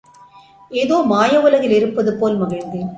[0.71, 2.89] ஏதோ மாயவுலகில் இருப்பது போல் மகிழ்ந்தேன்.